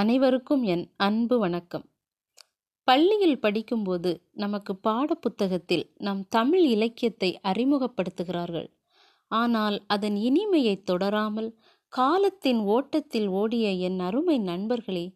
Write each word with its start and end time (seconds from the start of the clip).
அனைவருக்கும் 0.00 0.62
என் 0.62 0.92
அன்பு 0.96 1.38
வணக்கம். 1.38 1.84
பள்ளியில் 2.84 3.40
படிக்கும்போது 3.40 4.10
நமக்கு 4.32 4.72
பாடப்புத்தகத்தில் 4.82 5.84
நம் 5.96 6.26
தமிழ் 6.28 6.64
இலக்கியத்தை 6.64 7.40
அறிமுகப்படுத்துகிறார்கள். 7.44 8.68
ஆனால் 9.30 9.84
அதன் 9.86 10.16
இனிமையை 10.16 10.82
தொடராமல் 10.90 11.50
காலத்தின் 11.88 12.58
ஓட்டத்தில் 12.58 13.28
ஓடிய 13.28 13.70
என் 13.70 13.98
அருமை 14.00 14.38
நண்பர்களே 14.38 15.06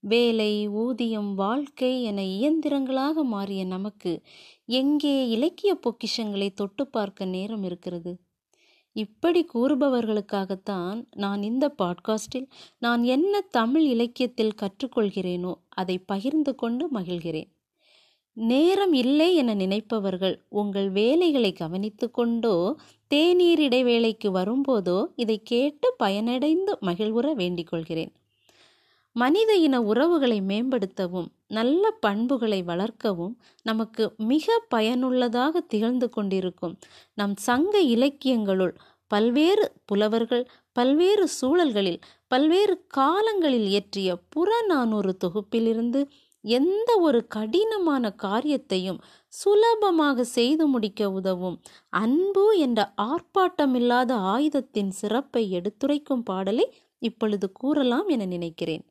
வேலை 0.00 0.68
ஊதியம் 0.68 1.34
வாழ்க்கை 1.34 2.02
என 2.02 2.22
இயந்திரங்களாக 2.22 3.24
மாறிய 3.24 3.64
நமக்கு 3.64 4.22
எங்கே 4.66 5.28
இலக்கிய 5.28 5.74
பொக்கிஷங்களை 5.86 6.50
தொட்டு 6.54 6.86
பார்க்க 6.88 7.24
நேரம் 7.24 7.62
இருக்கிறது? 7.62 8.14
இப்படி 8.94 9.46
கூறுபவர்களுக்காகத்தான் 9.54 11.04
நான் 11.16 11.42
இந்த 11.42 11.74
பாட்காஸ்டில் 11.78 12.46
நான் 12.78 13.02
என்ன 13.02 13.40
தமிழ் 13.40 13.82
இலக்கியத்தில் 13.82 14.54
கற்றுக்கொள்கிறேனோ 14.62 15.54
அதை 15.68 15.98
பகிர்ந்து 15.98 16.54
கொண்டு 16.54 16.88
மகிழ்கிறேன். 16.92 17.50
நேரம் 18.32 18.92
இல்லை 18.92 19.34
என 19.34 19.54
நினைப்பவர்கள் 19.54 20.36
உங்கள் 20.48 20.90
வேலைகளை 20.90 21.52
கவனித்து 21.52 22.10
கொண்டோ 22.10 22.76
தேநீர் 23.06 23.60
இடைவேளைக்கு 23.60 24.30
வரும்போதோ 24.30 25.04
இதை 25.16 25.40
கேட்டு 25.42 25.94
பயனடைந்து 26.02 26.72
மகிழ்வுற 26.82 27.32
வேண்டிக் 27.32 27.66
கொள்கிறேன். 27.66 28.12
மனித 29.16 29.50
இன 29.56 29.76
உறவுகளை 29.82 30.40
மேம்படுத்தவும் 30.40 31.28
நல்ல 31.46 31.90
பண்புகளை 32.00 32.62
வளர்க்கவும் 32.62 33.34
நமக்கு 33.62 34.04
மிக 34.30 34.56
பயனுள்ளதாக 34.68 35.60
திகழ்ந்து 35.60 36.08
கொண்டிருக்கும். 36.08 36.74
நம் 37.14 37.36
சங்க 37.36 37.74
இலக்கியங்களுள் 37.94 38.74
பல்வேறு 39.10 39.64
புலவர்கள் 39.84 40.44
பல்வேறு 40.72 41.24
சூழல்களில் 41.28 42.00
பல்வேறு 42.28 42.74
காலங்களில் 42.88 43.66
இயற்றிய 43.66 44.16
புறநானூறு 44.28 45.12
தொகுப்பிலிருந்து 45.24 46.00
எந்த 46.44 46.90
ஒரு 46.98 47.20
கடினமான 47.26 48.10
காரியத்தையும் 48.16 48.98
சுலபமாக 49.32 50.24
செய்து 50.24 50.66
முடிக்க 50.66 51.10
உதவும். 51.10 51.56
அன்பு 51.88 52.46
என்ற 52.58 52.80
ஆர்ப்பாட்டமில்லாத 53.02 54.10
ஆயுதத்தின் 54.34 54.90
சிறப்பை 55.00 55.44
எடுத்துரைக்கும் 55.50 56.22
பாடலை 56.22 56.66
இப்பொழுது 57.02 57.46
கூறலாம் 57.52 58.08
என 58.08 58.26
நினைக்கிறேன். 58.26 58.84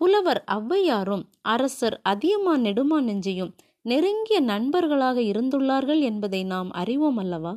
புலவர் 0.00 0.44
ஔவையாரும் 0.48 1.24
அரசர் 1.42 2.00
அதியமான் 2.02 2.64
நெடுமா 2.64 2.98
நெஞ்சியும் 3.00 3.52
நெருங்கிய 3.82 4.40
நண்பர்களாக 4.40 5.18
இருந்துள்ளார்கள் 5.20 6.00
என்பதை 6.00 6.44
நாம் 6.44 6.70
அறிவோம் 6.72 7.16
அல்லவா? 7.16 7.52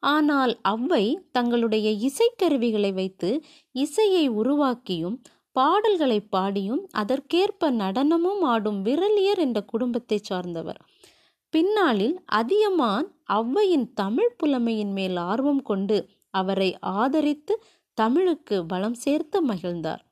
ஆனால் 0.00 0.52
அவ்வை 0.62 1.04
தங்களுடைய 1.32 1.88
இசைக்கருவிகளை 2.08 2.92
வைத்து 2.92 3.30
இசையை 3.74 4.24
உருவாக்கியும் 4.28 5.16
பாடல்களை 5.56 6.18
பாடியும் 6.30 6.82
அதற்கேற்ப 6.92 7.70
நடனமும் 7.72 8.42
ஆடும் 8.42 8.80
விரலியர் 8.82 9.38
என்ற 9.38 9.60
குடும்பத்தை 9.62 10.18
சார்ந்தவர். 10.22 10.80
பின்னாளில் 11.52 12.16
அதியமான் 12.26 13.08
ஔவையின் 13.32 13.86
தமிழ் 13.94 14.36
புலமையின் 14.36 14.92
மேல் 14.92 15.16
ஆர்வம் 15.16 15.62
கொண்டு 15.62 15.98
அவரை 16.30 16.70
ஆதரித்து 16.80 17.54
தமிழுக்கு 17.98 18.66
பலம் 18.66 18.94
சேர்த்து 18.94 19.38
மகிழ்ந்தார். 19.42 20.02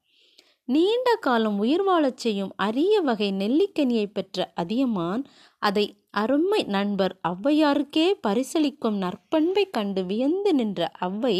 நீண்ட 0.68 1.16
காலம் 1.16 1.58
உயிர் 1.58 1.82
வாழச் 1.82 2.16
செய்யும் 2.16 2.52
அரிய 2.56 3.00
வகை 3.00 3.32
நெல்லிக்கனியை 3.32 4.06
பெற்ற 4.12 4.52
அதியமான் 4.54 5.24
அதை 5.58 5.84
அருமை 6.10 6.64
நண்பர் 6.64 7.14
ஔவையாருக்கே 7.28 8.06
பரிசளிக்கும் 8.26 8.98
நற்பண்பை 8.98 9.70
கண்டு 9.70 10.04
வியந்து 10.04 10.54
நின்ற 10.54 10.90
ஔவை 11.00 11.36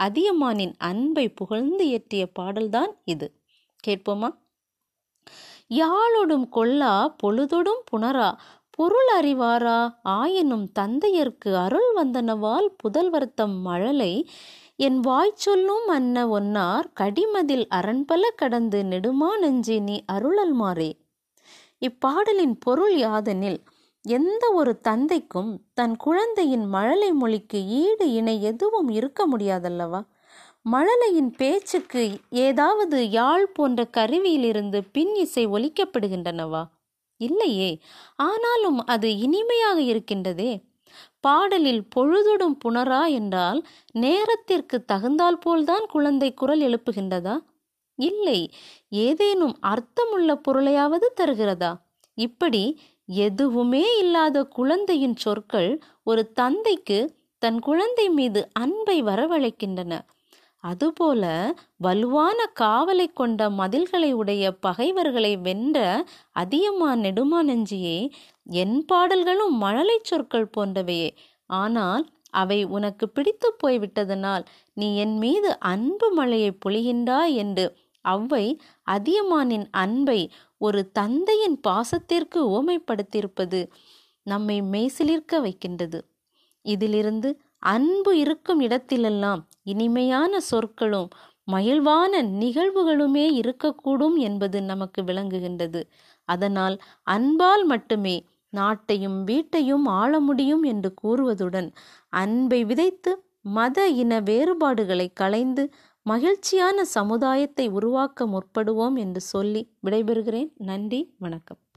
அதியமானின் 0.00 0.74
அன்பை 0.78 1.28
புகழ்ந்து 1.28 1.86
இயற்றிய 1.86 2.26
பாடல்தான் 2.26 2.92
இது. 3.04 3.28
கேட்போமா? 3.86 4.30
யாழொடும் 5.74 6.48
கொல்லா 6.56 7.14
பொழுதொடும் 7.22 7.82
புணரா 7.92 8.30
பொருள் 8.70 9.10
அறிவாரா 9.20 9.78
ஆயினும் 10.02 10.70
தந்தையர்க்கு 10.78 11.54
அருள் 11.54 11.92
வந்தனவால் 11.96 12.68
புதல்வர்த்தம் 12.76 13.60
மழலை 13.60 14.12
என் 14.78 14.98
வாய் 15.00 15.32
சொல்லும் 15.34 15.86
அன்ன 15.88 16.16
ஒன்னார் 16.28 16.86
கடிமதில் 17.00 17.64
அரண்பல 17.68 18.24
கடந்து 18.36 18.82
நெடுமா 18.82 19.30
நெஞ்சி 19.38 19.80
நீ 19.80 20.04
அருளல்மாறே 20.12 20.90
இப்பாடலின் 21.82 22.54
பொருள் 22.60 22.94
யாதெனில் 22.96 23.58
எந்த 24.04 24.50
ஒரு 24.52 24.80
தந்தைக்கும் 24.80 25.50
தன் 25.74 25.96
குழந்தையின் 25.96 26.66
மழலை 26.66 27.10
மொழிக்கு 27.12 27.66
ஈடு 27.66 28.12
இணை 28.12 28.42
எதுவும் 28.42 28.88
இருக்க 28.88 29.28
முடியாதல்லவா? 29.28 30.00
மழலையின் 30.70 31.32
பேச்சுக்கு 31.36 32.04
ஏதாவது 32.30 33.10
யாழ் 33.10 33.48
போன்ற 33.52 33.88
கருவியிலிருந்து 33.96 34.80
பின் 34.92 35.14
இசை 35.14 35.46
ஒலிக்கப்படுகின்றனவா? 35.46 36.62
இல்லையே 37.20 37.70
ஆனாலும் 38.22 38.80
அது 38.86 39.18
இனிமையாக 39.18 39.78
இருக்கின்றதே. 39.82 40.50
பாடலில் 41.20 41.88
பொழுதொடும் 41.96 42.56
புணரா 42.64 43.02
என்றால் 43.10 43.60
நேரத்திற்கு 43.92 44.84
தகுந்தால் 44.84 45.38
போல்தான் 45.38 45.86
குழந்தை 45.86 46.34
குரல் 46.34 46.60
எழுப்புகின்றதா? 46.60 47.36
இல்லை 47.98 48.40
ஏதேனும் 48.88 49.56
அர்த்தமுள்ள 49.66 50.30
பொருளையாவது 50.48 51.08
தருகிறதா? 51.20 51.72
இப்படி 52.18 52.64
எதுவுமே 53.06 53.98
இல்லாத 53.98 54.42
குழந்தையின் 54.42 55.16
சொற்கள் 55.16 55.70
ஒரு 56.04 56.32
தந்தைக்கு 56.32 56.98
தன் 57.42 57.58
குழந்தை 57.60 58.10
மீது 58.10 58.48
அன்பை 58.52 59.02
வரவழைக்கின்றன. 59.02 59.92
அதுபோல 60.64 61.24
வலுவான 61.76 62.38
காவலை 62.60 63.06
கொண்ட 63.12 63.50
மதில்களை 63.50 64.12
உடைய 64.12 64.52
பகைவர்களை 64.60 65.36
வென்ற 65.36 65.78
அதியமா 66.32 66.94
நெடுமா 66.94 67.40
நெஞ்சியே 67.42 67.98
என் 68.48 68.76
பாடல்களும் 68.86 69.56
மழலை 69.56 69.98
சொற்கள் 70.02 70.52
போன்றவையே 70.56 71.10
ஆனால் 71.50 72.04
அவை 72.30 72.58
உனக்கு 72.68 73.04
பிடித்து 73.08 73.48
போய்விட்டதனால் 73.58 74.44
நீ 74.76 74.88
என் 74.96 75.16
மீது 75.16 75.50
அன்பு 75.68 76.08
மழையை 76.12 76.50
பொழிகின்றாய் 76.64 77.34
என்று 77.34 77.66
அவ்வை 78.04 78.44
அதியமானின் 78.86 79.66
அன்பை 79.74 80.20
ஒரு 80.60 80.80
தந்தையின் 80.92 81.58
பாசத்திற்கு 81.68 82.40
ஓமைப்படுத்தியிருப்பது 82.56 83.60
நம்மை 84.26 84.56
மெய்சிலிர்க்க 84.70 85.40
வைக்கின்றது. 85.40 85.98
இதிலிருந்து 86.64 87.28
அன்பு 87.66 88.12
இருக்கும் 88.18 88.60
இடத்திலெல்லாம் 88.60 89.40
இனிமையான 89.64 90.40
சொற்களும் 90.40 91.08
மகிழ்வான 91.48 92.12
நிகழ்வுகளுமே 92.40 93.26
இருக்கக்கூடும் 93.40 94.16
என்பது 94.18 94.58
நமக்கு 94.62 95.00
விளங்குகின்றது. 95.02 95.80
அதனால் 96.28 96.76
அன்பால் 97.06 97.64
மட்டுமே 97.64 98.16
நாட்டையும் 98.56 99.18
வீட்டையும் 99.24 99.86
ஆள 99.86 100.20
முடியும் 100.20 100.62
என்று 100.62 100.90
கூறுவதுடன் 101.02 101.68
அன்பை 102.08 102.64
விதைத்து 102.64 103.12
மத 103.40 103.86
இன 104.02 104.20
வேறுபாடுகளை 104.20 105.08
களைந்து 105.12 105.64
மகிழ்ச்சியான 106.06 106.84
சமுதாயத்தை 106.84 107.68
உருவாக்க 107.68 108.26
முற்படுவோம் 108.26 108.98
என்று 108.98 109.20
சொல்லி 109.20 109.62
விடைபெறுகிறேன். 109.86 110.52
நன்றி 110.56 111.14
வணக்கம். 111.18 111.60